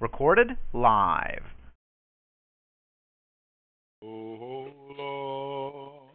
Recorded 0.00 0.56
live. 0.72 1.42
Oh 4.02 4.68
Lord, 4.96 6.12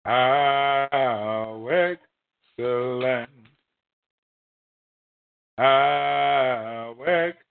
how 0.06 1.68
excellent, 1.70 3.30
how 5.58 6.96
excellent, 7.06 7.42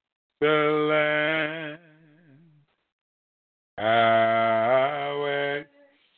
how 3.76 5.24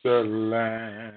excellent 0.05 1.15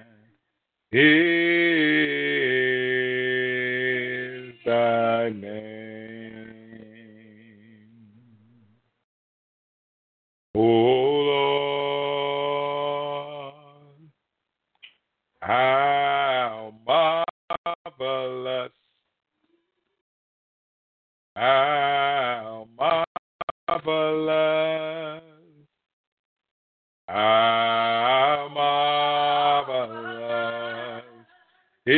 is 31.86 31.96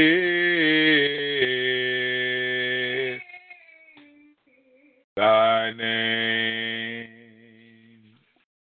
thy 5.16 5.72
name. 5.76 7.08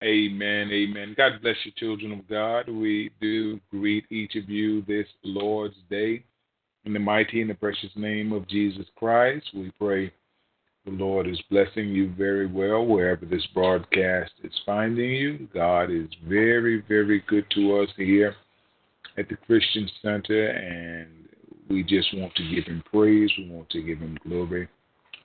Amen, 0.05 0.71
amen. 0.71 1.15
God 1.17 1.41
bless 1.43 1.57
you, 1.65 1.73
children 1.77 2.13
of 2.13 2.29
God. 2.29 2.69
We 2.69 3.11
do 3.23 3.59
greet 3.71 4.05
each 4.11 4.37
of 4.37 4.51
you 4.51 4.83
this 4.83 5.07
Lord's 5.25 5.77
Day. 5.89 6.23
In 6.85 6.93
the 6.93 6.99
mighty 6.99 7.41
and 7.41 7.49
the 7.51 7.55
precious 7.55 7.91
name 7.97 8.33
of 8.33 8.47
Jesus 8.47 8.87
Christ, 8.97 9.47
we 9.55 9.73
pray 9.79 10.13
the 10.85 10.93
Lord 10.93 11.27
is 11.27 11.41
blessing 11.51 11.89
you 11.89 12.13
very 12.17 12.47
well 12.47 12.85
wherever 12.85 13.25
this 13.27 13.47
broadcast 13.55 14.33
is 14.45 14.53
finding 14.65 15.11
you. 15.11 15.49
God 15.53 15.91
is 15.91 16.09
very, 16.27 16.83
very 16.87 17.25
good 17.27 17.47
to 17.55 17.79
us 17.81 17.89
here 17.97 18.37
at 19.19 19.29
the 19.29 19.37
Christian 19.37 19.91
Center, 20.01 20.49
and 20.49 21.09
we 21.69 21.83
just 21.83 22.09
want 22.15 22.35
to 22.37 22.49
give 22.55 22.65
him 22.65 22.83
praise. 22.91 23.31
We 23.37 23.51
want 23.51 23.69
to 23.71 23.83
give 23.83 23.99
him 23.99 24.17
glory. 24.27 24.69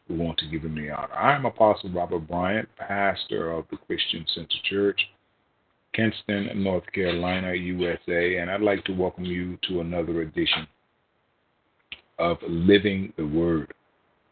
We 0.09 0.17
want 0.17 0.37
to 0.39 0.47
give 0.47 0.63
him 0.63 0.75
the 0.75 0.89
honor. 0.89 1.13
I 1.13 1.35
am 1.35 1.45
Apostle 1.45 1.91
Robert 1.91 2.27
Bryant, 2.27 2.67
pastor 2.75 3.51
of 3.51 3.65
the 3.69 3.77
Christian 3.77 4.25
Center 4.33 4.57
Church, 4.69 4.99
Kinston, 5.93 6.49
North 6.55 6.83
Carolina, 6.91 7.53
USA, 7.53 8.37
and 8.37 8.49
I'd 8.49 8.61
like 8.61 8.83
to 8.85 8.93
welcome 8.93 9.25
you 9.25 9.57
to 9.69 9.81
another 9.81 10.21
edition 10.21 10.67
of 12.17 12.37
Living 12.47 13.13
the 13.15 13.27
Word, 13.27 13.73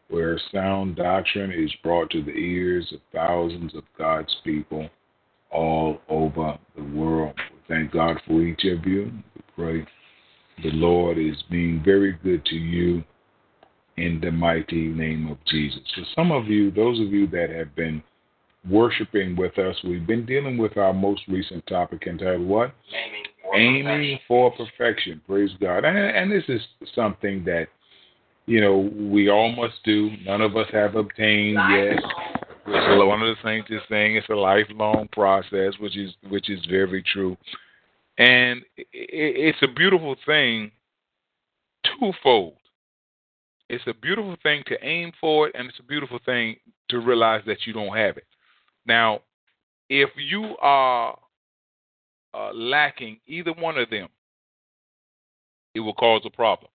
where 0.08 0.38
sound 0.52 0.96
doctrine 0.96 1.52
is 1.52 1.72
brought 1.82 2.10
to 2.10 2.22
the 2.22 2.32
ears 2.32 2.92
of 2.92 3.00
thousands 3.12 3.74
of 3.74 3.84
God's 3.96 4.34
people 4.44 4.88
all 5.50 6.00
over 6.08 6.58
the 6.76 6.82
world. 6.82 7.34
Thank 7.68 7.92
God 7.92 8.20
for 8.26 8.42
each 8.42 8.64
of 8.64 8.84
you. 8.84 9.12
Pray 9.56 9.86
the 10.62 10.70
Lord 10.70 11.18
is 11.18 11.42
being 11.50 11.82
very 11.84 12.12
good 12.12 12.44
to 12.46 12.54
you 12.54 13.02
in 13.96 14.20
the 14.20 14.30
mighty 14.30 14.88
name 14.88 15.30
of 15.30 15.38
Jesus. 15.46 15.80
For 15.94 16.04
some 16.14 16.32
of 16.32 16.46
you, 16.46 16.70
those 16.70 17.00
of 17.00 17.12
you 17.12 17.26
that 17.28 17.50
have 17.50 17.74
been 17.74 18.02
worshiping 18.68 19.36
with 19.36 19.58
us, 19.58 19.76
we've 19.84 20.06
been 20.06 20.24
dealing 20.26 20.58
with 20.58 20.76
our 20.76 20.92
most 20.92 21.22
recent 21.28 21.66
topic 21.66 22.06
entitled 22.06 22.46
what? 22.46 22.74
Aiming 22.94 23.24
for 23.42 23.56
Aiming 23.56 24.18
for 24.28 24.52
perfection. 24.52 25.20
Praise 25.26 25.50
God. 25.60 25.84
And, 25.84 25.98
and 25.98 26.30
this 26.30 26.44
is 26.48 26.60
something 26.94 27.44
that, 27.44 27.66
you 28.46 28.60
know, 28.60 28.90
we 28.94 29.28
all 29.28 29.52
must 29.52 29.82
do. 29.84 30.10
None 30.24 30.40
of 30.40 30.56
us 30.56 30.68
have 30.72 30.94
obtained 30.96 31.58
yet. 31.70 31.96
It's 32.64 33.08
one 33.08 33.22
of 33.22 33.36
the 33.36 33.42
things 33.42 33.64
is 33.70 33.80
saying 33.90 34.16
it's 34.16 34.28
a 34.28 34.34
lifelong 34.34 35.08
process, 35.10 35.74
which 35.80 35.96
is 35.96 36.12
which 36.28 36.48
is 36.48 36.64
very 36.70 37.02
true. 37.02 37.36
And 38.22 38.62
it's 38.76 39.58
a 39.62 39.68
beautiful 39.68 40.16
thing 40.26 40.70
twofold 41.98 42.54
it's 43.72 43.86
a 43.86 43.94
beautiful 43.94 44.36
thing 44.42 44.62
to 44.66 44.76
aim 44.84 45.12
for 45.18 45.48
it, 45.48 45.54
and 45.58 45.66
it's 45.66 45.78
a 45.80 45.82
beautiful 45.82 46.18
thing 46.26 46.56
to 46.90 46.98
realize 46.98 47.40
that 47.46 47.66
you 47.66 47.72
don't 47.72 47.96
have 47.96 48.18
it. 48.18 48.26
Now, 48.84 49.20
if 49.88 50.10
you 50.14 50.56
are 50.60 51.18
uh, 52.34 52.52
lacking 52.52 53.18
either 53.26 53.54
one 53.54 53.78
of 53.78 53.88
them, 53.88 54.08
it 55.74 55.80
will 55.80 55.94
cause 55.94 56.20
a 56.26 56.30
problem. 56.30 56.70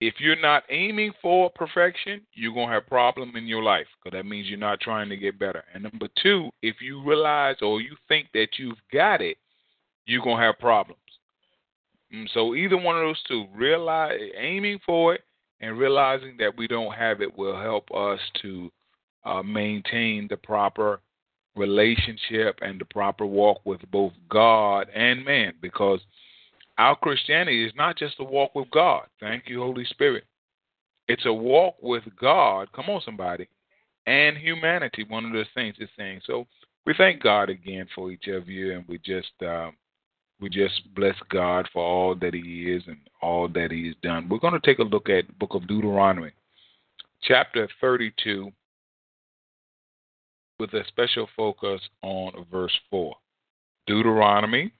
If 0.00 0.14
you're 0.20 0.40
not 0.40 0.62
aiming 0.70 1.12
for 1.20 1.50
perfection, 1.50 2.20
you're 2.34 2.54
going 2.54 2.68
to 2.68 2.74
have 2.74 2.84
a 2.86 2.88
problem 2.88 3.34
in 3.34 3.48
your 3.48 3.64
life 3.64 3.86
because 3.98 4.16
that 4.16 4.26
means 4.26 4.48
you're 4.48 4.58
not 4.60 4.78
trying 4.78 5.08
to 5.08 5.16
get 5.16 5.40
better. 5.40 5.64
And 5.74 5.82
number 5.82 6.06
two, 6.22 6.50
if 6.62 6.76
you 6.80 7.02
realize 7.04 7.56
or 7.62 7.80
you 7.80 7.96
think 8.06 8.28
that 8.34 8.58
you've 8.58 8.80
got 8.92 9.20
it, 9.20 9.38
you're 10.06 10.22
going 10.22 10.38
to 10.38 10.42
have 10.42 10.58
problems. 10.58 10.98
Mm, 12.14 12.28
so 12.34 12.54
either 12.54 12.76
one 12.76 12.96
of 12.96 13.02
those 13.02 13.22
two, 13.28 13.46
realize 13.54 14.18
aiming 14.36 14.80
for 14.84 15.14
it 15.14 15.22
and 15.60 15.78
realizing 15.78 16.36
that 16.38 16.56
we 16.56 16.66
don't 16.66 16.94
have 16.94 17.20
it 17.20 17.36
will 17.36 17.58
help 17.60 17.90
us 17.94 18.20
to 18.42 18.70
uh, 19.24 19.42
maintain 19.42 20.26
the 20.28 20.36
proper 20.36 21.00
relationship 21.54 22.58
and 22.62 22.80
the 22.80 22.84
proper 22.86 23.26
walk 23.26 23.60
with 23.64 23.80
both 23.90 24.12
God 24.28 24.88
and 24.94 25.24
man 25.24 25.54
because 25.60 26.00
our 26.78 26.96
Christianity 26.96 27.64
is 27.64 27.72
not 27.76 27.96
just 27.96 28.14
a 28.18 28.24
walk 28.24 28.54
with 28.54 28.70
God. 28.70 29.06
Thank 29.20 29.44
you, 29.46 29.60
Holy 29.60 29.84
Spirit. 29.84 30.24
It's 31.08 31.26
a 31.26 31.32
walk 31.32 31.76
with 31.82 32.04
God. 32.20 32.72
Come 32.72 32.86
on, 32.88 33.02
somebody. 33.04 33.48
And 34.06 34.36
humanity, 34.36 35.04
one 35.08 35.26
of 35.26 35.32
the 35.32 35.44
things 35.54 35.76
it's 35.78 35.92
saying. 35.96 36.22
So 36.26 36.46
we 36.86 36.94
thank 36.96 37.22
God 37.22 37.50
again 37.50 37.86
for 37.94 38.10
each 38.10 38.26
of 38.28 38.48
you, 38.48 38.72
and 38.74 38.84
we 38.88 38.98
just 38.98 39.30
um, 39.42 39.74
we 40.42 40.48
just 40.48 40.82
bless 40.94 41.14
God 41.30 41.68
for 41.72 41.82
all 41.82 42.14
that 42.16 42.34
He 42.34 42.64
is 42.64 42.82
and 42.88 42.98
all 43.22 43.48
that 43.48 43.70
He 43.70 43.86
has 43.86 43.94
done. 44.02 44.28
We're 44.28 44.38
going 44.38 44.60
to 44.60 44.66
take 44.66 44.80
a 44.80 44.82
look 44.82 45.08
at 45.08 45.28
the 45.28 45.32
book 45.34 45.54
of 45.54 45.68
Deuteronomy, 45.68 46.32
chapter 47.22 47.68
32, 47.80 48.50
with 50.58 50.74
a 50.74 50.84
special 50.88 51.28
focus 51.36 51.80
on 52.02 52.44
verse 52.50 52.76
4. 52.90 53.14
Deuteronomy, 53.86 54.72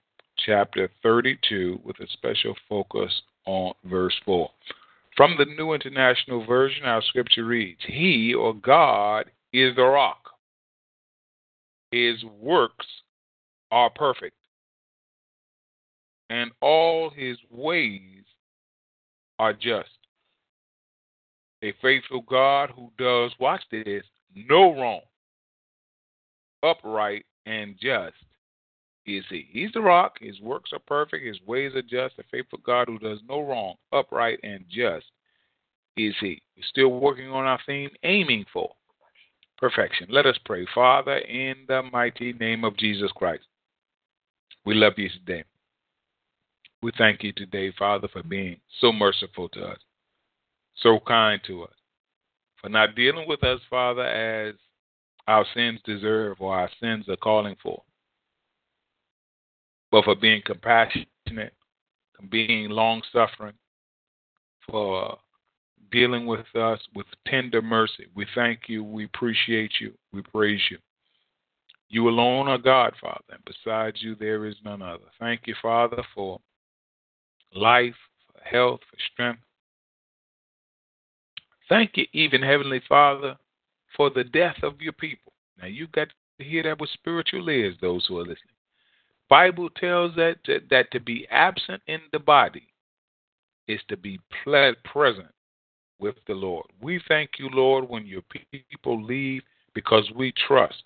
chapter 0.45 0.89
32, 1.01 1.79
with 1.83 1.97
a 2.01 2.07
special 2.11 2.55
focus 2.67 3.11
on 3.45 3.73
verse 3.85 4.15
4. 4.25 4.49
From 5.15 5.35
the 5.37 5.45
New 5.45 5.73
International 5.73 6.45
Version, 6.45 6.83
our 6.83 7.01
scripture 7.03 7.45
reads 7.45 7.79
He, 7.85 8.33
or 8.33 8.53
God, 8.53 9.31
is 9.53 9.75
the 9.77 9.83
rock. 9.83 10.19
His 11.91 12.21
works 12.41 12.87
are 13.71 13.89
perfect 13.89 14.35
and 16.33 16.51
all 16.61 17.11
his 17.11 17.37
ways 17.51 18.23
are 19.37 19.53
just. 19.53 19.89
A 21.63 21.73
faithful 21.79 22.21
God 22.21 22.71
who 22.75 22.91
does, 22.97 23.31
watch 23.39 23.61
this, 23.71 24.03
no 24.35 24.75
wrong, 24.75 25.01
upright 26.63 27.23
and 27.45 27.75
just 27.79 28.15
is 29.05 29.23
he. 29.29 29.47
He's 29.51 29.71
the 29.73 29.81
rock, 29.81 30.17
his 30.19 30.41
works 30.41 30.71
are 30.73 30.79
perfect, 30.79 31.23
his 31.23 31.39
ways 31.45 31.75
are 31.75 31.83
just. 31.83 32.17
A 32.17 32.23
faithful 32.31 32.59
God 32.65 32.87
who 32.87 32.97
does 32.97 33.19
no 33.29 33.41
wrong, 33.41 33.75
upright 33.91 34.39
and 34.41 34.65
just 34.67 35.05
is 35.97 36.15
he. 36.19 36.41
We're 36.57 36.63
still 36.67 36.99
working 36.99 37.29
on 37.29 37.45
our 37.45 37.59
theme, 37.67 37.91
aiming 38.03 38.45
for 38.51 38.71
perfection. 39.59 40.07
Let 40.09 40.25
us 40.25 40.39
pray. 40.45 40.65
Father, 40.73 41.17
in 41.17 41.57
the 41.67 41.83
mighty 41.83 42.33
name 42.33 42.63
of 42.63 42.75
Jesus 42.75 43.11
Christ, 43.15 43.43
we 44.65 44.73
love 44.73 44.93
you 44.97 45.09
today. 45.09 45.43
We 46.83 46.91
thank 46.97 47.23
you 47.23 47.31
today, 47.31 47.71
Father, 47.79 48.09
for 48.09 48.21
being 48.23 48.57
so 48.81 48.91
merciful 48.91 49.47
to 49.49 49.63
us. 49.67 49.79
so 50.75 50.99
kind 51.07 51.39
to 51.47 51.63
us, 51.63 51.73
for 52.59 52.67
not 52.67 52.93
dealing 52.93 53.25
with 53.25 53.41
us, 53.41 53.61
Father, 53.69 54.03
as 54.03 54.55
our 55.27 55.45
sins 55.53 55.79
deserve 55.85 56.41
or 56.41 56.53
our 56.53 56.69
sins 56.81 57.07
are 57.07 57.15
calling 57.15 57.55
for, 57.63 57.81
but 59.91 60.03
for 60.03 60.13
being 60.13 60.41
compassionate, 60.45 61.07
being 62.29 62.69
long 62.69 63.01
suffering, 63.13 63.53
for 64.69 65.17
dealing 65.89 66.25
with 66.25 66.53
us 66.53 66.79
with 66.93 67.05
tender 67.27 67.61
mercy. 67.61 68.07
We 68.13 68.25
thank 68.35 68.61
you. 68.67 68.83
We 68.83 69.05
appreciate 69.05 69.71
you. 69.79 69.93
We 70.11 70.21
praise 70.21 70.61
you. 70.69 70.79
You 71.87 72.09
alone 72.09 72.49
are 72.49 72.57
God, 72.57 72.93
Father, 72.99 73.23
and 73.29 73.45
besides 73.45 74.01
you 74.01 74.15
there 74.15 74.45
is 74.45 74.55
none 74.65 74.81
other. 74.81 75.05
Thank 75.17 75.41
you, 75.45 75.55
Father, 75.61 76.03
for 76.13 76.41
life, 77.55 77.95
for 78.31 78.41
health, 78.43 78.79
for 78.89 78.97
strength. 79.13 79.41
Thank 81.69 81.91
you, 81.95 82.05
even 82.13 82.41
Heavenly 82.41 82.81
Father, 82.87 83.35
for 83.95 84.09
the 84.09 84.23
death 84.23 84.57
of 84.63 84.81
your 84.81 84.93
people. 84.93 85.33
Now 85.59 85.67
you 85.67 85.87
got 85.87 86.09
to 86.39 86.43
hear 86.43 86.63
that 86.63 86.79
with 86.79 86.89
spiritual 86.91 87.49
ears, 87.49 87.75
those 87.81 88.05
who 88.07 88.17
are 88.17 88.21
listening. 88.21 88.37
Bible 89.29 89.69
tells 89.69 90.13
that 90.15 90.43
to, 90.45 90.59
that 90.69 90.91
to 90.91 90.99
be 90.99 91.27
absent 91.31 91.81
in 91.87 91.99
the 92.11 92.19
body 92.19 92.67
is 93.67 93.79
to 93.87 93.97
be 93.97 94.19
present 94.43 95.27
with 95.99 96.15
the 96.27 96.33
Lord. 96.33 96.65
We 96.81 97.01
thank 97.07 97.31
you, 97.39 97.49
Lord, 97.49 97.87
when 97.89 98.05
your 98.05 98.21
people 98.51 99.01
leave 99.01 99.41
because 99.73 100.11
we 100.15 100.33
trust 100.47 100.83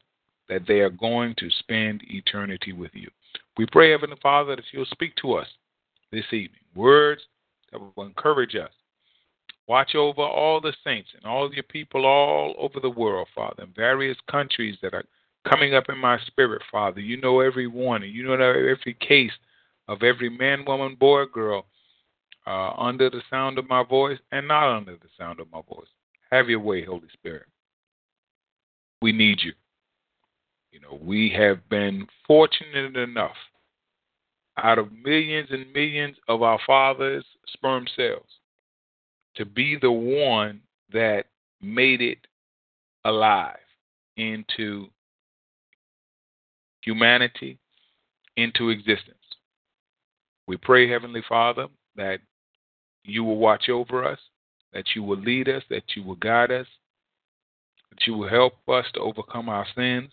that 0.48 0.62
they 0.68 0.80
are 0.80 0.90
going 0.90 1.34
to 1.40 1.50
spend 1.60 2.02
eternity 2.06 2.72
with 2.72 2.92
you. 2.94 3.10
We 3.58 3.66
pray, 3.66 3.92
Heavenly 3.92 4.18
Father, 4.22 4.56
that 4.56 4.66
you'll 4.72 4.86
speak 4.86 5.16
to 5.18 5.34
us 5.34 5.48
this 6.12 6.26
evening. 6.32 6.62
Words 6.76 7.22
that 7.72 7.80
will 7.80 8.06
encourage 8.06 8.56
us. 8.56 8.72
Watch 9.68 9.96
over 9.96 10.22
all 10.22 10.62
the 10.62 10.74
saints 10.84 11.10
and 11.16 11.26
all 11.26 11.54
your 11.54 11.64
people 11.64 12.06
all 12.06 12.56
over 12.58 12.80
the 12.80 12.90
world, 12.90 13.28
Father, 13.36 13.64
in 13.64 13.74
various 13.76 14.18
countries 14.32 14.78
that 14.82 14.94
are 14.94 15.04
coming 15.48 15.76
up 15.76 15.86
in 15.90 15.98
my 15.98 16.18
spirit, 16.26 16.62
Father. 16.72 17.02
You 17.02 17.20
know 17.20 17.42
every 17.42 17.68
one, 17.68 18.04
and 18.04 18.14
you 18.14 18.24
know 18.24 18.34
every 18.34 18.96
case 19.00 19.32
of 19.90 20.04
every 20.04 20.30
man, 20.30 20.64
woman, 20.66 20.96
boy, 20.96 21.26
girl 21.26 21.66
uh, 22.48 22.72
under 22.78 23.10
the 23.10 23.22
sound 23.30 23.60
of 23.60 23.68
my 23.68 23.84
voice 23.84 24.18
and 24.32 24.48
not 24.48 24.76
under 24.76 24.94
the 24.94 25.10
sound 25.18 25.40
of 25.40 25.52
my 25.52 25.62
voice. 25.68 25.88
Have 26.32 26.50
your 26.50 26.62
way, 26.62 26.86
Holy 26.86 27.08
Spirit. 27.14 27.46
We 29.02 29.12
need 29.12 29.40
you. 29.44 29.52
You 30.72 30.80
know, 30.80 31.00
we 31.02 31.30
have 31.38 31.68
been 31.70 32.08
fortunate 32.26 32.96
enough 32.96 33.36
out 34.64 34.80
of 34.80 34.92
millions 34.92 35.50
and 35.52 35.72
millions 35.74 36.18
of 36.28 36.42
our 36.42 36.60
father's 36.66 37.26
sperm 37.48 37.86
cells 37.96 38.28
to 39.36 39.46
be 39.46 39.78
the 39.80 39.92
one 39.92 40.62
that 40.92 41.26
made 41.62 42.02
it 42.02 42.20
alive 43.06 43.58
into 44.18 44.88
humanity, 46.82 47.60
into 48.36 48.70
existence. 48.70 49.18
We 50.48 50.58
pray, 50.58 50.90
Heavenly 50.90 51.24
Father, 51.28 51.68
that 51.96 52.20
you 53.04 53.24
will 53.24 53.38
watch 53.38 53.70
over 53.70 54.06
us, 54.06 54.20
that 54.74 54.86
you 54.96 55.04
will 55.04 55.20
lead 55.20 55.50
us, 55.50 55.64
that 55.70 55.84
you 55.96 56.04
will 56.04 56.16
guide 56.16 56.52
us, 56.52 56.68
that 57.90 58.08
you 58.08 58.14
will 58.14 58.30
help 58.30 58.54
us 58.68 58.86
to 58.94 59.00
overcome 59.00 59.50
our 59.50 59.66
sins, 59.76 60.12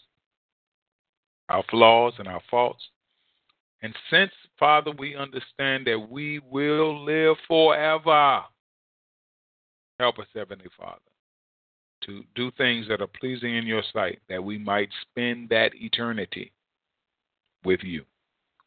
our 1.48 1.62
flaws, 1.70 2.14
and 2.18 2.28
our 2.28 2.40
faults. 2.50 2.82
And 3.84 3.94
since, 4.10 4.32
Father, 4.58 4.92
we 4.98 5.14
understand 5.14 5.86
that 5.86 6.08
we 6.10 6.40
will 6.50 7.04
live 7.04 7.36
forever, 7.46 8.40
help 10.00 10.18
us, 10.18 10.26
Heavenly 10.34 10.70
Father, 10.74 11.02
to 12.06 12.24
do 12.34 12.50
things 12.52 12.88
that 12.88 13.02
are 13.02 13.06
pleasing 13.06 13.54
in 13.54 13.66
your 13.66 13.82
sight, 13.92 14.20
that 14.30 14.42
we 14.42 14.56
might 14.56 14.88
spend 15.02 15.50
that 15.50 15.72
eternity 15.74 16.50
with 17.62 17.80
you. 17.82 18.04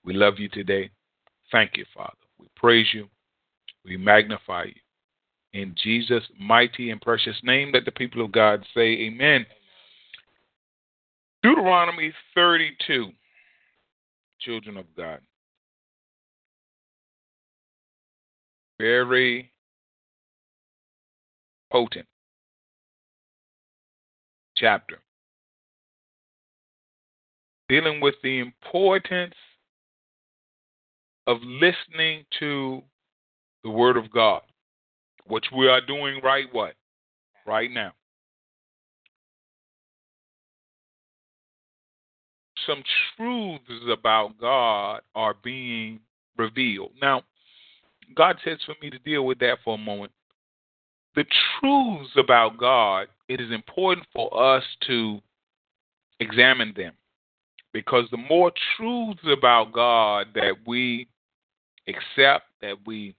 We 0.06 0.14
love 0.14 0.36
you 0.38 0.50
today. 0.50 0.92
Thank 1.52 1.78
you, 1.78 1.86
Father. 1.96 2.14
We 2.38 2.46
praise 2.56 2.94
you. 2.94 3.08
We 3.84 3.98
magnify 3.98 4.66
you. 4.66 5.60
In 5.60 5.74
Jesus' 5.84 6.26
mighty 6.40 6.92
and 6.92 7.02
precious 7.02 7.38
name, 7.42 7.72
let 7.74 7.86
the 7.86 7.92
people 7.92 8.24
of 8.24 8.32
God 8.32 8.64
say, 8.76 9.08
Amen. 9.08 9.48
Deuteronomy 11.42 12.14
32, 12.36 13.10
children 14.40 14.78
of 14.78 14.86
God. 14.96 15.20
Very 18.80 19.52
potent 21.72 22.06
chapter 24.56 25.00
dealing 27.70 28.00
with 28.00 28.16
the 28.24 28.40
importance 28.40 29.36
of 31.26 31.38
listening 31.44 32.24
to 32.40 32.82
the 33.64 33.70
Word 33.70 33.98
of 33.98 34.10
God, 34.12 34.42
which 35.26 35.46
we 35.56 35.68
are 35.68 35.82
doing 35.86 36.22
right 36.24 36.46
what? 36.54 36.74
Right 37.46 37.70
now. 37.70 37.92
Some 42.68 42.84
truths 43.16 43.64
about 43.92 44.38
God 44.40 45.02
are 45.16 45.36
being 45.44 46.02
revealed. 46.38 46.92
Now, 47.02 47.24
God 48.16 48.36
says 48.44 48.60
for 48.66 48.76
me 48.82 48.90
to 48.90 49.00
deal 49.00 49.26
with 49.26 49.40
that 49.40 49.58
for 49.64 49.76
a 49.76 49.78
moment. 49.78 50.12
The 51.16 51.26
truths 51.60 52.12
about 52.18 52.58
God, 52.58 53.08
it 53.28 53.42
is 53.42 53.52
important 53.52 54.06
for 54.14 54.56
us 54.56 54.64
to 54.88 55.20
examine 56.20 56.74
them. 56.76 56.94
Because 57.74 58.06
the 58.12 58.18
more 58.18 58.52
truths 58.76 59.22
about 59.32 59.72
God 59.72 60.28
that 60.36 60.54
we 60.66 61.08
accept, 61.88 62.46
that 62.62 62.76
we 62.86 63.16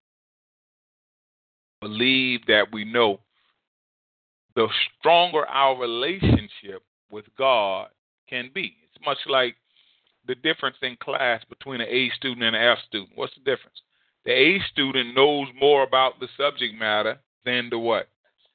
believe 1.81 2.41
that 2.47 2.67
we 2.73 2.85
know, 2.85 3.21
the 4.57 4.69
stronger 4.99 5.47
our 5.47 5.81
relationship 5.81 6.83
with 7.11 7.25
God 7.37 7.89
can 8.29 8.51
be. 8.53 8.75
Much 9.05 9.19
like 9.27 9.57
the 10.27 10.35
difference 10.35 10.77
in 10.83 10.97
class 11.01 11.43
between 11.49 11.81
an 11.81 11.89
A 11.89 12.11
student 12.17 12.43
and 12.43 12.57
an 12.57 12.63
F 12.63 12.79
student. 12.87 13.11
What's 13.15 13.35
the 13.35 13.41
difference? 13.41 13.81
The 14.25 14.33
A 14.33 14.61
student 14.71 15.15
knows 15.15 15.49
more 15.59 15.83
about 15.83 16.21
the 16.21 16.29
subject 16.37 16.75
matter 16.75 17.19
than 17.45 17.69
the 17.71 17.79
what? 17.79 18.09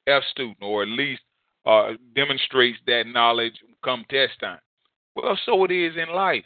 F 0.06 0.22
student, 0.30 0.58
or 0.60 0.82
at 0.82 0.88
least 0.88 1.22
uh, 1.66 1.92
demonstrates 2.14 2.78
that 2.86 3.04
knowledge 3.06 3.54
come 3.82 4.04
test 4.10 4.38
time. 4.40 4.60
Well, 5.16 5.38
so 5.46 5.64
it 5.64 5.70
is 5.70 5.94
in 5.96 6.14
life, 6.14 6.44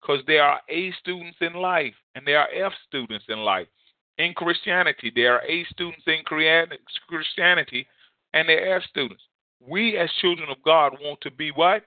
because 0.00 0.22
there 0.26 0.44
are 0.44 0.60
A 0.68 0.92
students 1.00 1.38
in 1.40 1.54
life 1.54 1.94
and 2.14 2.26
there 2.26 2.38
are 2.38 2.48
F 2.54 2.72
students 2.86 3.24
in 3.28 3.38
life 3.38 3.66
in 4.18 4.34
Christianity. 4.34 5.10
There 5.14 5.34
are 5.34 5.44
A 5.46 5.64
students 5.70 6.04
in 6.06 6.22
Christianity 7.08 7.86
and 8.34 8.48
there 8.48 8.72
are 8.72 8.76
F 8.76 8.82
students. 8.88 9.22
We 9.60 9.96
as 9.96 10.10
children 10.20 10.48
of 10.50 10.62
God 10.64 10.96
want 11.00 11.20
to 11.22 11.30
be 11.30 11.50
what? 11.50 11.84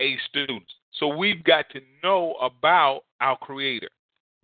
A 0.00 0.16
students. 0.28 0.72
So 0.98 1.08
we've 1.08 1.42
got 1.44 1.66
to 1.70 1.80
know 2.02 2.34
about 2.40 3.02
our 3.20 3.36
Creator, 3.36 3.90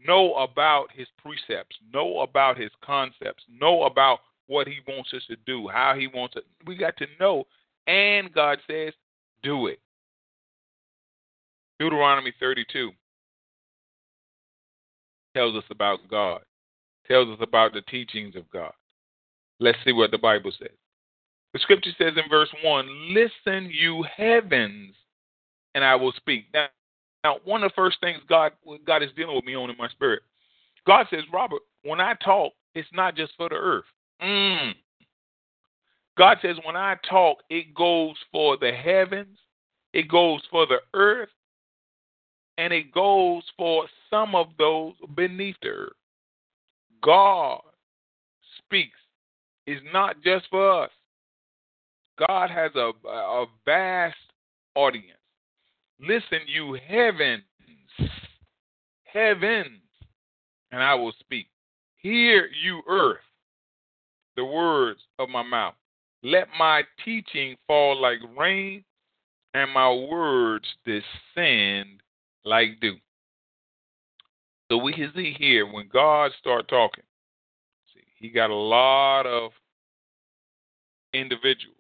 know 0.07 0.35
about 0.35 0.89
His 0.93 1.09
precepts, 1.19 1.77
know 1.93 2.21
about 2.21 2.59
His 2.59 2.71
concepts, 2.85 3.45
know 3.51 3.85
about 3.85 4.21
what 4.47 4.67
He 4.67 4.79
wants 4.87 5.13
us 5.15 5.23
to 5.29 5.37
do, 5.47 5.69
how 5.69 5.95
He 5.99 6.07
wants 6.07 6.37
it. 6.37 6.45
We 6.67 6.77
got 6.77 6.97
to 6.99 7.07
know, 7.19 7.47
and 7.87 8.33
God 8.33 8.59
says, 8.69 8.93
do 9.43 9.67
it. 9.67 9.81
Deuteronomy 11.79 12.33
32 12.39 12.91
tells 15.35 15.57
us 15.57 15.65
about 15.71 16.01
God 16.09 16.43
tells 17.07 17.29
us 17.29 17.39
about 17.41 17.73
the 17.73 17.83
teachings 17.83 18.37
of 18.37 18.49
God. 18.51 18.73
Let's 19.61 19.79
see 19.85 19.93
what 19.93 20.11
the 20.11 20.19
Bible 20.19 20.53
says. 20.59 20.77
The 21.53 21.59
scripture 21.59 21.91
says 21.99 22.15
in 22.17 22.29
verse 22.31 22.49
1 22.65 23.15
Listen, 23.15 23.71
you 23.71 24.05
heavens, 24.17 24.95
and 25.75 25.85
I 25.85 25.95
will 25.95 26.13
speak. 26.13 26.47
Now, 26.53 26.67
now, 27.25 27.37
one 27.45 27.63
of 27.63 27.71
the 27.71 27.75
first 27.75 27.99
things 28.01 28.19
God, 28.29 28.53
God 28.87 29.03
is 29.03 29.11
dealing 29.17 29.37
with 29.37 29.45
me 29.45 29.55
on 29.55 29.71
in 29.71 29.77
my 29.77 29.89
spirit, 29.89 30.23
God 30.87 31.07
says, 31.11 31.23
Robert, 31.33 31.63
when 31.85 32.01
I 32.01 32.15
talk, 32.15 32.53
it's 32.75 32.89
not 32.93 33.17
just 33.17 33.33
for 33.37 33.49
the 33.49 33.55
earth. 33.55 33.85
Mm. 34.21 34.73
God 36.19 36.39
says, 36.43 36.57
when 36.65 36.77
I 36.77 36.97
talk, 37.09 37.39
it 37.49 37.75
goes 37.75 38.17
for 38.33 38.57
the 38.57 38.73
heavens, 38.73 39.39
it 39.93 40.09
goes 40.09 40.41
for 40.51 40.67
the 40.67 40.81
earth, 40.95 41.29
and 42.59 42.73
it 42.73 42.93
goes 42.93 43.43
for 43.57 43.87
some 44.11 44.35
of 44.35 44.49
those 44.59 44.95
beneath 45.15 45.57
the 45.63 45.69
earth. 45.69 45.93
God 47.03 47.61
speaks 48.59 48.99
is 49.67 49.81
not 49.93 50.23
just 50.23 50.47
for 50.51 50.85
us. 50.85 50.91
God 52.29 52.51
has 52.51 52.73
a, 52.75 52.93
a 53.09 53.47
vast 53.65 54.17
audience. 54.75 55.19
Listen, 56.03 56.41
you 56.49 56.77
heavens, 56.85 57.45
heavens, 59.05 59.81
and 60.73 60.83
I 60.83 60.97
will 60.97 61.13
speak. 61.21 61.47
Hear, 61.99 62.49
you 62.61 62.83
earth, 62.89 63.21
the 64.37 64.45
words 64.45 65.01
of 65.21 65.29
my 65.29 65.45
mouth. 65.45 65.75
Let 66.25 66.49
my 66.59 66.83
teaching 67.05 67.57
fall 67.69 68.01
like 68.01 68.19
rain, 68.37 68.83
and 69.55 69.71
my 69.71 69.93
words 69.93 70.67
descend 70.85 72.01
like 72.45 72.81
dew. 72.81 72.97
So 74.71 74.79
we 74.79 74.93
can 74.95 75.13
see 75.15 75.37
here 75.39 75.73
when 75.73 75.89
God 75.93 76.33
start 76.37 76.67
talking, 76.67 77.05
see, 77.95 78.03
he 78.19 78.29
got 78.29 78.51
a 78.51 78.55
lot 78.55 79.27
of 79.27 79.53
individuals 81.15 81.77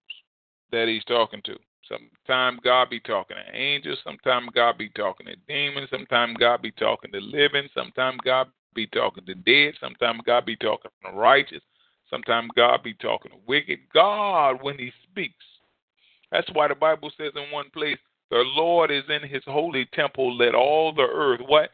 that 0.71 0.87
he's 0.87 1.05
talking 1.05 1.43
to. 1.47 1.57
Sometimes 1.89 2.61
God 2.63 2.91
be 2.91 3.01
talking 3.01 3.37
to 3.37 3.57
angels, 3.57 3.99
sometimes 4.05 4.49
God 4.55 4.79
be 4.79 4.89
talking 4.91 5.27
to 5.27 5.37
demons, 5.49 5.89
sometimes 5.91 6.37
God 6.39 6.63
be 6.63 6.71
talking 6.73 7.13
to 7.13 7.21
living, 7.21 7.69
sometimes 7.75 8.19
God 8.25 8.49
be 8.75 8.87
talking 8.87 9.27
to 9.27 9.35
dead, 9.35 9.75
sometimes 9.81 10.21
God 10.25 10.47
be 10.47 10.57
talking 10.57 10.91
to 11.05 11.13
righteous, 11.13 11.63
sometimes 12.09 12.51
God 12.57 12.83
be 12.83 12.95
talking 12.95 13.33
to 13.33 13.39
wicked. 13.47 13.81
God, 13.93 14.63
when 14.63 14.79
he 14.79 14.93
speaks, 15.11 15.45
that's 16.31 16.49
why 16.53 16.69
the 16.69 16.75
Bible 16.75 17.11
says 17.19 17.33
in 17.35 17.51
one 17.53 17.71
place, 17.71 17.99
the 18.31 18.45
Lord 18.57 18.91
is 18.91 19.05
in 19.09 19.29
his 19.29 19.43
holy 19.45 19.87
temple, 19.93 20.35
let 20.37 20.55
all 20.55 20.95
the 20.95 21.03
earth 21.03 21.41
what? 21.47 21.71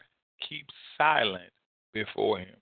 Keep 0.48 0.66
silent 0.96 1.52
before 1.92 2.40
him. 2.40 2.56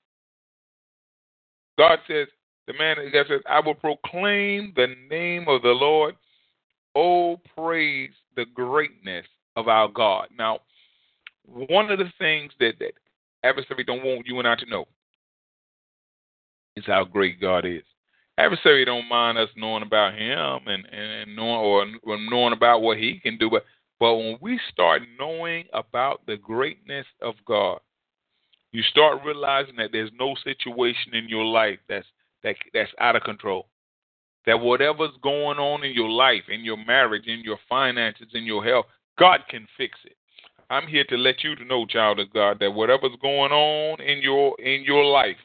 God 1.79 1.99
says, 2.09 2.27
the 2.67 2.75
man 2.75 2.97
God 3.13 3.27
says, 3.29 3.41
I 3.49 3.61
will 3.61 3.75
proclaim 3.75 4.73
the 4.77 4.89
name 5.09 5.47
of 5.49 5.63
the 5.63 5.69
Lord. 5.69 6.17
Oh, 6.99 7.39
praise 7.55 8.11
the 8.37 8.47
greatness 8.55 9.27
of 9.55 9.69
our 9.69 9.87
God. 9.87 10.29
Now, 10.37 10.61
one 11.45 11.91
of 11.91 11.99
the 11.99 12.11
things 12.19 12.53
that, 12.59 12.73
that 12.79 12.93
adversary 13.45 13.85
don't 13.85 14.03
want 14.03 14.27
you 14.27 14.39
and 14.39 14.49
I 14.49 14.57
to 14.57 14.67
know 14.67 14.87
is 16.75 16.87
how 16.87 17.05
great 17.05 17.39
God 17.39 17.67
is. 17.67 17.83
Adversary 18.39 18.87
don't 18.87 19.09
mind 19.09 19.37
us 19.37 19.51
knowing 19.57 19.83
about 19.83 20.15
him 20.15 20.67
and, 20.67 20.87
and 20.87 21.37
knowing 21.37 21.99
or 22.03 22.19
knowing 22.19 22.55
about 22.55 22.81
what 22.81 22.97
he 22.97 23.21
can 23.23 23.37
do, 23.37 23.51
but 23.51 23.65
but 23.99 24.15
when 24.17 24.39
we 24.41 24.61
start 24.71 25.03
knowing 25.19 25.65
about 25.73 26.21
the 26.27 26.37
greatness 26.37 27.07
of 27.23 27.35
God, 27.47 27.79
you 28.73 28.83
start 28.83 29.23
realizing 29.25 29.77
that 29.77 29.91
there's 29.93 30.11
no 30.19 30.35
situation 30.45 31.15
in 31.15 31.29
your 31.29 31.45
life 31.45 31.79
that's 31.89 32.07
that 32.43 32.57
that's 32.75 32.91
out 33.01 33.17
of 33.17 33.23
control. 33.23 33.67
That 34.47 34.61
whatever's 34.61 35.11
going 35.23 35.59
on 35.59 35.85
in 35.85 35.93
your 35.93 36.09
life, 36.09 36.45
in 36.49 36.65
your 36.65 36.77
marriage, 36.77 37.27
in 37.27 37.41
your 37.41 37.59
finances, 37.69 38.29
in 38.33 38.45
your 38.45 38.65
health, 38.65 38.87
God 39.19 39.41
can 39.49 39.67
fix 39.77 39.99
it. 40.05 40.17
I'm 40.71 40.87
here 40.87 41.05
to 41.09 41.17
let 41.17 41.45
you 41.45 41.55
to 41.57 41.65
know, 41.65 41.87
child 41.87 42.19
of 42.21 42.33
God, 42.33 42.59
that 42.61 42.73
whatever's 42.73 43.17
going 43.23 43.53
on 43.53 44.01
in 44.01 44.21
your 44.21 44.59
in 44.61 44.83
your 44.83 45.05
life 45.05 45.37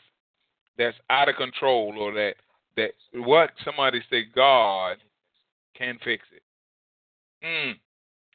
that's 0.77 0.97
out 1.09 1.29
of 1.29 1.35
control 1.35 1.95
or 1.99 2.13
that 2.13 2.33
that 2.75 2.91
what 3.13 3.51
somebody 3.63 4.01
say 4.09 4.23
God 4.35 4.97
can 5.77 5.97
fix 6.03 6.23
it. 6.35 6.43
Mm. 7.45 7.73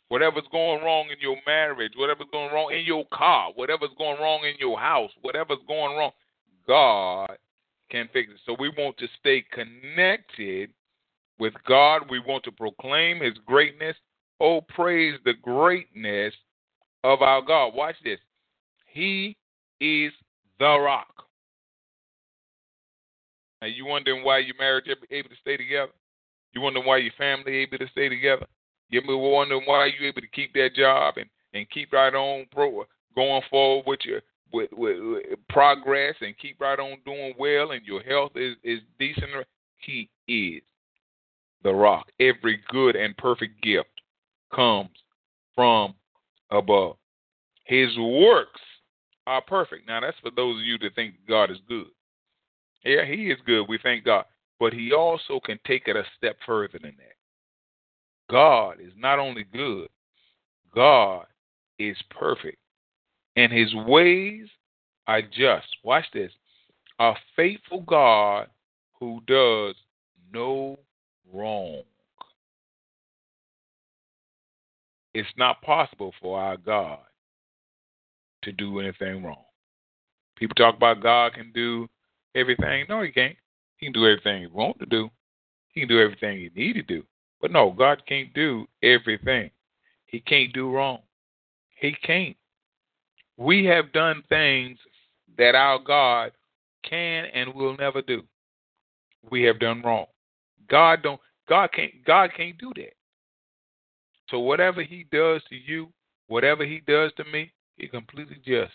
Whatever's 0.08 0.44
going 0.52 0.84
wrong 0.84 1.06
in 1.10 1.16
your 1.20 1.36
marriage, 1.46 1.92
whatever's 1.96 2.28
going 2.30 2.52
wrong 2.52 2.72
in 2.72 2.84
your 2.84 3.04
car, 3.12 3.50
whatever's 3.56 3.90
going 3.98 4.20
wrong 4.20 4.44
in 4.44 4.54
your 4.60 4.78
house, 4.78 5.10
whatever's 5.22 5.58
going 5.66 5.96
wrong, 5.96 6.12
God 6.68 7.36
can 7.90 8.08
fix 8.12 8.30
it. 8.30 8.40
So 8.46 8.56
we 8.58 8.70
want 8.70 8.96
to 8.98 9.06
stay 9.20 9.44
connected 9.52 10.70
with 11.38 11.54
God. 11.66 12.02
We 12.10 12.18
want 12.18 12.44
to 12.44 12.52
proclaim 12.52 13.20
His 13.20 13.34
greatness. 13.46 13.96
Oh, 14.40 14.60
praise 14.60 15.18
the 15.24 15.34
greatness 15.42 16.34
of 17.04 17.22
our 17.22 17.42
God. 17.42 17.74
Watch 17.74 17.96
this. 18.04 18.18
He 18.86 19.36
is 19.80 20.12
the 20.58 20.78
rock. 20.78 21.24
Now 23.60 23.68
you 23.68 23.86
wondering 23.86 24.24
why 24.24 24.38
your 24.38 24.56
marriage 24.58 24.86
able 24.88 25.28
to 25.28 25.36
stay 25.40 25.56
together? 25.56 25.92
You 26.52 26.60
wondering 26.60 26.86
why 26.86 26.98
your 26.98 27.12
family 27.16 27.56
able 27.56 27.78
to 27.78 27.88
stay 27.88 28.08
together? 28.08 28.46
You 28.88 29.00
me 29.02 29.14
wondering 29.14 29.62
why 29.64 29.86
you 29.86 30.06
able 30.06 30.20
to 30.20 30.28
keep 30.28 30.52
that 30.54 30.74
job 30.74 31.14
and 31.16 31.28
and 31.54 31.68
keep 31.70 31.92
right 31.92 32.14
on 32.14 32.46
pro 32.52 32.84
going 33.14 33.42
forward 33.50 33.84
with 33.86 34.00
your 34.04 34.20
with, 34.52 34.70
with, 34.72 34.98
with 35.00 35.38
progress 35.48 36.14
and 36.20 36.36
keep 36.38 36.60
right 36.60 36.78
on 36.78 36.98
doing 37.04 37.34
well 37.38 37.72
and 37.72 37.84
your 37.84 38.02
health 38.02 38.32
is 38.36 38.56
is 38.62 38.80
decent. 38.98 39.30
He 39.78 40.08
is 40.28 40.62
the 41.62 41.72
rock. 41.72 42.06
Every 42.20 42.60
good 42.68 42.96
and 42.96 43.16
perfect 43.16 43.60
gift 43.62 43.88
comes 44.54 44.90
from 45.54 45.94
above. 46.50 46.96
His 47.64 47.96
works 47.98 48.60
are 49.26 49.42
perfect. 49.42 49.86
Now 49.88 50.00
that's 50.00 50.18
for 50.22 50.30
those 50.30 50.56
of 50.56 50.64
you 50.64 50.78
that 50.78 50.94
think 50.94 51.14
God 51.28 51.50
is 51.50 51.58
good. 51.68 51.88
Yeah, 52.84 53.04
he 53.04 53.30
is 53.30 53.38
good. 53.44 53.64
We 53.68 53.78
thank 53.82 54.04
God. 54.04 54.24
But 54.58 54.72
he 54.72 54.92
also 54.92 55.40
can 55.44 55.58
take 55.66 55.88
it 55.88 55.96
a 55.96 56.04
step 56.16 56.36
further 56.46 56.78
than 56.80 56.94
that. 56.96 57.16
God 58.30 58.80
is 58.80 58.92
not 58.96 59.18
only 59.18 59.44
good, 59.44 59.88
God 60.74 61.26
is 61.78 61.96
perfect. 62.10 62.58
And 63.36 63.52
his 63.52 63.74
ways 63.74 64.46
are 65.06 65.22
just. 65.22 65.68
Watch 65.84 66.04
this. 66.12 66.32
A 66.98 67.12
faithful 67.36 67.82
God 67.82 68.48
who 68.98 69.20
does 69.26 69.74
no 70.32 70.78
wrong. 71.32 71.82
It's 75.14 75.28
not 75.36 75.62
possible 75.62 76.12
for 76.20 76.40
our 76.40 76.56
God 76.56 76.98
to 78.42 78.52
do 78.52 78.80
anything 78.80 79.24
wrong. 79.24 79.44
People 80.36 80.54
talk 80.54 80.76
about 80.76 81.02
God 81.02 81.34
can 81.34 81.52
do 81.54 81.88
everything. 82.34 82.86
No, 82.88 83.02
he 83.02 83.10
can't. 83.10 83.36
He 83.76 83.86
can 83.86 83.92
do 83.92 84.06
everything 84.06 84.42
he 84.42 84.46
wants 84.46 84.78
to 84.80 84.86
do. 84.86 85.10
He 85.68 85.80
can 85.80 85.88
do 85.88 86.00
everything 86.00 86.38
he 86.38 86.50
need 86.54 86.74
to 86.74 86.82
do. 86.82 87.02
But 87.40 87.50
no, 87.50 87.70
God 87.70 88.02
can't 88.06 88.32
do 88.34 88.66
everything. 88.82 89.50
He 90.06 90.20
can't 90.20 90.52
do 90.52 90.70
wrong. 90.70 91.00
He 91.80 91.92
can't. 91.92 92.36
We 93.36 93.64
have 93.66 93.92
done 93.92 94.22
things 94.28 94.78
that 95.36 95.54
our 95.54 95.78
God 95.78 96.32
can 96.88 97.26
and 97.26 97.54
will 97.54 97.76
never 97.76 98.02
do. 98.02 98.22
We 99.30 99.42
have 99.44 99.58
done 99.58 99.82
wrong. 99.82 100.06
God 100.68 101.02
don't 101.02 101.20
God 101.48 101.70
can't 101.72 101.92
God 102.06 102.30
can't 102.36 102.56
do 102.58 102.72
that. 102.76 102.94
So 104.30 104.40
whatever 104.40 104.82
he 104.82 105.06
does 105.12 105.42
to 105.50 105.56
you, 105.56 105.88
whatever 106.28 106.64
he 106.64 106.80
does 106.86 107.12
to 107.16 107.24
me, 107.24 107.52
he 107.76 107.86
completely 107.88 108.36
just. 108.44 108.72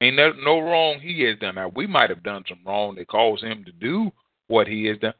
Ain't 0.00 0.16
no, 0.16 0.32
no 0.32 0.60
wrong 0.60 1.00
he 1.00 1.22
has 1.22 1.38
done. 1.38 1.54
Now 1.56 1.72
we 1.74 1.86
might 1.86 2.10
have 2.10 2.22
done 2.22 2.44
some 2.48 2.60
wrong 2.66 2.94
that 2.96 3.08
caused 3.08 3.42
him 3.42 3.64
to 3.64 3.72
do 3.72 4.10
what 4.48 4.66
he 4.66 4.84
has 4.86 4.98
done. 4.98 5.14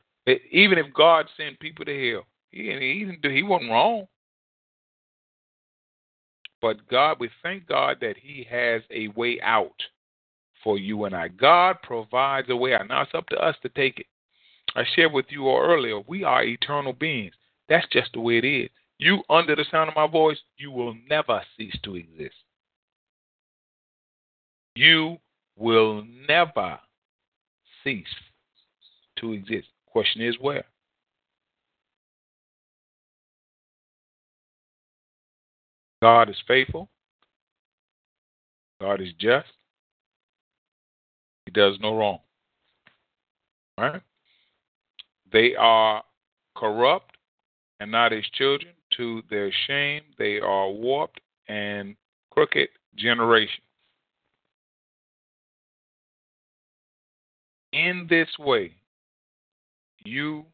Even 0.51 0.79
if 0.79 0.93
God 0.95 1.27
sent 1.37 1.59
people 1.61 1.85
to 1.85 2.11
hell, 2.11 2.27
he, 2.51 2.65
he 2.65 3.05
didn't 3.05 3.23
do. 3.23 3.31
He 3.31 3.43
wasn't 3.43 3.71
wrong. 3.71 4.07
But 6.67 6.89
God, 6.89 7.19
we 7.21 7.31
thank 7.45 7.69
God 7.69 7.99
that 8.01 8.17
He 8.21 8.45
has 8.51 8.83
a 8.91 9.07
way 9.15 9.41
out 9.41 9.81
for 10.65 10.79
you 10.79 11.05
and 11.05 11.15
I. 11.15 11.29
God 11.29 11.77
provides 11.81 12.49
a 12.51 12.57
way 12.57 12.75
out. 12.75 12.89
Now 12.89 13.03
it's 13.03 13.15
up 13.15 13.29
to 13.29 13.37
us 13.37 13.55
to 13.63 13.69
take 13.69 14.01
it. 14.01 14.07
I 14.75 14.83
shared 14.97 15.13
with 15.13 15.27
you 15.29 15.47
all 15.47 15.63
earlier, 15.63 16.01
we 16.09 16.25
are 16.25 16.43
eternal 16.43 16.93
beings. 16.93 17.35
That's 17.69 17.87
just 17.93 18.13
the 18.15 18.21
way 18.21 18.39
it 18.39 18.45
is. 18.45 18.69
You, 18.99 19.23
under 19.31 19.55
the 19.55 19.65
sound 19.71 19.91
of 19.91 19.95
my 19.95 20.09
voice, 20.09 20.39
you 20.57 20.73
will 20.73 20.97
never 21.09 21.41
cease 21.57 21.79
to 21.85 21.95
exist. 21.95 22.35
You 24.75 25.19
will 25.57 26.05
never 26.29 26.81
cease 27.85 28.05
to 29.21 29.35
exist. 29.35 29.69
Question 29.87 30.23
is 30.23 30.35
where? 30.41 30.65
God 36.07 36.31
is 36.31 36.37
faithful. 36.47 36.89
God 38.81 39.01
is 39.01 39.13
just. 39.19 39.49
He 41.45 41.51
does 41.51 41.79
no 41.81 41.97
wrong. 41.97 42.21
Right? 43.77 44.01
They 45.33 45.57
are 45.59 46.05
corrupt 46.55 47.17
and 47.81 47.91
not 47.91 48.13
his 48.13 48.25
children. 48.35 48.73
To 48.99 49.21
their 49.31 49.51
shame, 49.67 50.03
they 50.17 50.39
are 50.39 50.71
warped 50.71 51.19
and 51.49 51.97
crooked 52.31 52.69
generation. 52.95 53.65
In 57.73 58.07
this 58.09 58.29
way, 58.39 58.75
you 60.05 60.47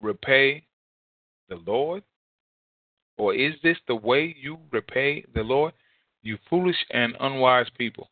repay 0.00 0.64
the 1.48 1.60
Lord? 1.64 2.02
Or 3.22 3.32
is 3.32 3.54
this 3.62 3.76
the 3.86 3.94
way 3.94 4.34
you 4.36 4.58
repay 4.72 5.24
the 5.32 5.44
Lord? 5.44 5.72
You 6.24 6.38
foolish 6.50 6.84
and 6.90 7.14
unwise 7.20 7.68
people. 7.78 8.10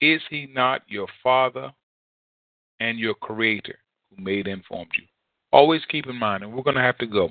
Is 0.00 0.20
he 0.28 0.48
not 0.52 0.82
your 0.88 1.06
Father 1.22 1.70
and 2.80 2.98
your 2.98 3.14
Creator 3.14 3.78
who 4.10 4.24
made 4.24 4.48
and 4.48 4.64
formed 4.64 4.90
you? 4.98 5.04
Always 5.52 5.82
keep 5.88 6.08
in 6.08 6.16
mind, 6.16 6.42
and 6.42 6.52
we're 6.52 6.64
going 6.64 6.74
to 6.74 6.82
have 6.82 6.98
to 6.98 7.06
go. 7.06 7.30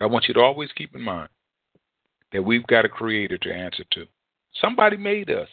I 0.00 0.06
want 0.06 0.24
you 0.26 0.34
to 0.34 0.40
always 0.40 0.68
keep 0.72 0.96
in 0.96 1.00
mind 1.00 1.28
that 2.32 2.42
we've 2.42 2.66
got 2.66 2.84
a 2.84 2.88
Creator 2.88 3.38
to 3.38 3.54
answer 3.54 3.84
to. 3.92 4.04
Somebody 4.60 4.96
made 4.96 5.30
us. 5.30 5.48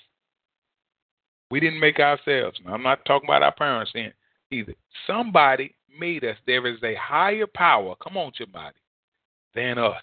We 1.52 1.60
didn't 1.60 1.80
make 1.80 2.00
ourselves. 2.00 2.60
Now, 2.66 2.74
I'm 2.74 2.82
not 2.82 3.06
talking 3.06 3.30
about 3.30 3.44
our 3.44 3.54
parents. 3.54 3.92
That 3.94 4.76
somebody 5.06 5.76
made 6.00 6.24
us. 6.24 6.38
There 6.48 6.66
is 6.66 6.82
a 6.82 6.96
higher 6.96 7.46
power, 7.46 7.94
come 8.04 8.18
on, 8.18 8.32
somebody, 8.36 8.78
than 9.54 9.78
us 9.78 10.02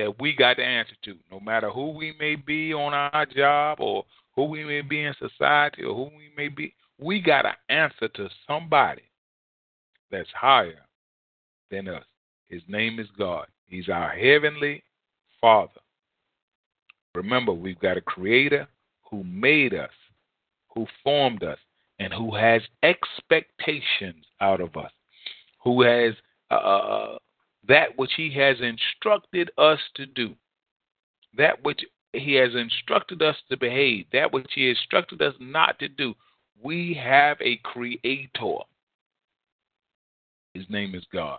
that 0.00 0.18
we 0.18 0.34
got 0.34 0.54
to 0.54 0.64
answer 0.64 0.94
to. 1.04 1.14
No 1.30 1.40
matter 1.40 1.68
who 1.68 1.90
we 1.90 2.14
may 2.18 2.34
be 2.34 2.72
on 2.72 2.94
our 2.94 3.26
job 3.26 3.80
or 3.80 4.06
who 4.34 4.44
we 4.44 4.64
may 4.64 4.80
be 4.80 5.02
in 5.02 5.14
society 5.18 5.82
or 5.82 5.94
who 5.94 6.04
we 6.16 6.30
may 6.38 6.48
be, 6.48 6.72
we 6.98 7.20
got 7.20 7.42
to 7.42 7.52
answer 7.68 8.08
to 8.08 8.30
somebody 8.46 9.02
that's 10.10 10.30
higher 10.34 10.86
than 11.70 11.86
us. 11.86 12.04
His 12.48 12.62
name 12.66 12.98
is 12.98 13.08
God. 13.18 13.46
He's 13.66 13.90
our 13.90 14.08
heavenly 14.08 14.82
Father. 15.38 15.80
Remember, 17.14 17.52
we've 17.52 17.78
got 17.78 17.98
a 17.98 18.02
creator 18.02 18.66
who 19.02 19.22
made 19.24 19.74
us, 19.74 19.90
who 20.74 20.86
formed 21.04 21.44
us, 21.44 21.58
and 21.98 22.10
who 22.14 22.34
has 22.34 22.62
expectations 22.82 24.24
out 24.40 24.62
of 24.62 24.74
us, 24.76 24.92
who 25.62 25.82
has 25.82 26.14
uh, 26.50 26.54
uh, 26.54 27.18
that 27.66 27.96
which 27.96 28.12
he 28.16 28.32
has 28.34 28.56
instructed 28.60 29.50
us 29.58 29.78
to 29.94 30.06
do, 30.06 30.34
that 31.36 31.62
which 31.62 31.80
he 32.12 32.34
has 32.34 32.54
instructed 32.54 33.22
us 33.22 33.36
to 33.48 33.56
behave, 33.56 34.06
that 34.12 34.32
which 34.32 34.50
he 34.54 34.68
instructed 34.68 35.22
us 35.22 35.34
not 35.38 35.78
to 35.78 35.88
do. 35.88 36.14
We 36.62 36.94
have 37.02 37.38
a 37.40 37.56
creator. 37.62 38.58
His 40.54 40.64
name 40.68 40.94
is 40.94 41.04
God. 41.12 41.38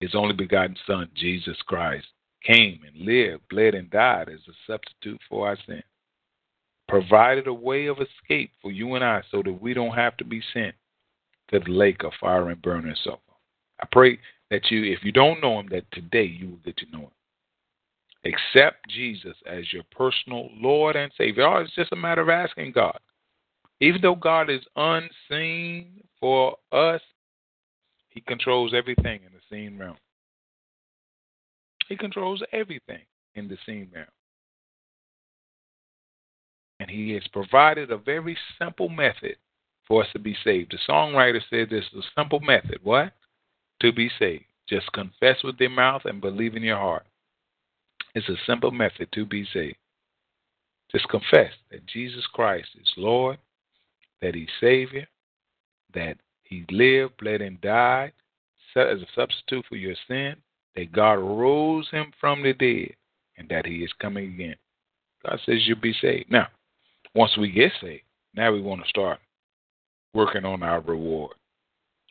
His 0.00 0.14
only 0.14 0.34
begotten 0.34 0.76
Son, 0.86 1.08
Jesus 1.14 1.56
Christ, 1.66 2.06
came 2.42 2.80
and 2.86 3.06
lived, 3.06 3.42
bled, 3.50 3.74
and 3.74 3.88
died 3.90 4.28
as 4.28 4.40
a 4.48 4.52
substitute 4.66 5.20
for 5.28 5.46
our 5.46 5.56
sin. 5.66 5.82
Provided 6.88 7.46
a 7.46 7.54
way 7.54 7.86
of 7.86 7.98
escape 8.00 8.50
for 8.60 8.72
you 8.72 8.94
and 8.94 9.04
I 9.04 9.22
so 9.30 9.42
that 9.44 9.62
we 9.62 9.74
don't 9.74 9.94
have 9.94 10.16
to 10.16 10.24
be 10.24 10.42
sent 10.52 10.74
to 11.52 11.60
the 11.60 11.70
lake 11.70 12.02
of 12.02 12.12
fire 12.20 12.50
and 12.50 12.60
burning 12.60 12.96
sulfur. 13.04 13.20
I 13.80 13.86
pray 13.92 14.18
that 14.52 14.70
you, 14.70 14.84
if 14.84 15.02
you 15.02 15.12
don't 15.12 15.40
know 15.40 15.60
him, 15.60 15.68
that 15.70 15.90
today 15.92 16.24
you 16.24 16.50
will 16.50 16.58
get 16.58 16.76
to 16.76 16.84
know 16.92 17.04
him. 17.04 18.32
Accept 18.32 18.86
Jesus 18.90 19.34
as 19.46 19.72
your 19.72 19.82
personal 19.90 20.50
Lord 20.54 20.94
and 20.94 21.10
Savior. 21.16 21.46
Oh, 21.46 21.62
it's 21.62 21.74
just 21.74 21.90
a 21.92 21.96
matter 21.96 22.20
of 22.20 22.28
asking 22.28 22.72
God. 22.72 22.98
Even 23.80 24.02
though 24.02 24.14
God 24.14 24.50
is 24.50 24.60
unseen 24.76 26.02
for 26.20 26.56
us, 26.70 27.00
He 28.10 28.20
controls 28.20 28.74
everything 28.74 29.20
in 29.26 29.32
the 29.32 29.40
seen 29.50 29.78
realm. 29.78 29.96
He 31.88 31.96
controls 31.96 32.42
everything 32.52 33.00
in 33.34 33.48
the 33.48 33.56
seen 33.64 33.88
realm. 33.92 34.06
And 36.78 36.90
He 36.90 37.12
has 37.12 37.26
provided 37.32 37.90
a 37.90 37.96
very 37.96 38.36
simple 38.58 38.90
method 38.90 39.36
for 39.88 40.02
us 40.02 40.08
to 40.12 40.18
be 40.18 40.36
saved. 40.44 40.72
The 40.72 40.92
songwriter 40.92 41.40
said 41.48 41.70
this 41.70 41.86
is 41.94 42.04
a 42.04 42.20
simple 42.20 42.40
method. 42.40 42.80
What? 42.82 43.14
To 43.82 43.92
be 43.92 44.10
saved. 44.16 44.44
Just 44.68 44.92
confess 44.92 45.42
with 45.42 45.56
your 45.58 45.70
mouth 45.70 46.02
and 46.04 46.20
believe 46.20 46.54
in 46.54 46.62
your 46.62 46.78
heart. 46.78 47.04
It's 48.14 48.28
a 48.28 48.36
simple 48.46 48.70
method 48.70 49.08
to 49.12 49.26
be 49.26 49.44
saved. 49.52 49.76
Just 50.92 51.08
confess 51.08 51.50
that 51.70 51.84
Jesus 51.86 52.24
Christ 52.32 52.68
is 52.80 52.92
Lord, 52.96 53.38
that 54.20 54.36
He's 54.36 54.48
Savior, 54.60 55.08
that 55.94 56.16
He 56.44 56.64
lived, 56.70 57.16
bled, 57.18 57.40
and 57.40 57.60
died 57.60 58.12
as 58.76 59.00
a 59.00 59.06
substitute 59.16 59.64
for 59.68 59.76
your 59.76 59.96
sin, 60.06 60.36
that 60.76 60.92
God 60.92 61.14
rose 61.14 61.88
Him 61.90 62.12
from 62.20 62.42
the 62.42 62.52
dead, 62.52 62.94
and 63.36 63.48
that 63.48 63.66
He 63.66 63.78
is 63.78 63.92
coming 64.00 64.32
again. 64.34 64.56
God 65.26 65.40
says 65.44 65.66
you'll 65.66 65.80
be 65.80 65.94
saved. 66.00 66.30
Now, 66.30 66.46
once 67.16 67.36
we 67.36 67.50
get 67.50 67.72
saved, 67.80 68.04
now 68.34 68.52
we 68.52 68.60
want 68.60 68.82
to 68.82 68.88
start 68.88 69.18
working 70.14 70.44
on 70.44 70.62
our 70.62 70.80
reward. 70.80 71.32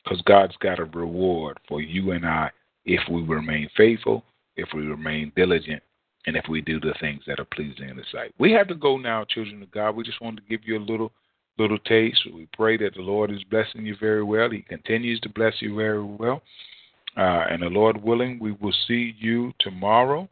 Because 0.03 0.21
God's 0.23 0.55
got 0.57 0.79
a 0.79 0.85
reward 0.85 1.59
for 1.67 1.81
you 1.81 2.11
and 2.11 2.25
I 2.25 2.51
if 2.85 3.01
we 3.09 3.21
remain 3.21 3.69
faithful, 3.77 4.23
if 4.55 4.69
we 4.73 4.81
remain 4.81 5.31
diligent, 5.35 5.81
and 6.27 6.35
if 6.35 6.45
we 6.49 6.61
do 6.61 6.79
the 6.79 6.93
things 6.99 7.23
that 7.27 7.39
are 7.39 7.45
pleasing 7.45 7.89
in 7.89 7.97
the 7.97 8.03
sight. 8.11 8.33
We 8.37 8.51
have 8.53 8.67
to 8.67 8.75
go 8.75 8.97
now, 8.97 9.25
children 9.25 9.61
of 9.61 9.71
God. 9.71 9.95
We 9.95 10.03
just 10.03 10.21
want 10.21 10.37
to 10.37 10.43
give 10.49 10.61
you 10.65 10.77
a 10.77 10.79
little 10.79 11.11
little 11.57 11.79
taste. 11.79 12.19
We 12.33 12.47
pray 12.53 12.77
that 12.77 12.95
the 12.95 13.01
Lord 13.01 13.31
is 13.31 13.43
blessing 13.43 13.85
you 13.85 13.95
very 13.99 14.23
well. 14.23 14.49
He 14.49 14.61
continues 14.61 15.19
to 15.21 15.29
bless 15.29 15.53
you 15.61 15.75
very 15.75 16.03
well. 16.03 16.41
Uh, 17.17 17.45
and 17.49 17.61
the 17.61 17.67
Lord 17.67 18.01
willing, 18.01 18.39
we 18.39 18.53
will 18.53 18.73
see 18.87 19.13
you 19.19 19.53
tomorrow 19.59 20.29